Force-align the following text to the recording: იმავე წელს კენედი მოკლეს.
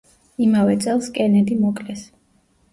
იმავე 0.45 0.77
წელს 0.87 1.11
კენედი 1.19 1.61
მოკლეს. 1.69 2.05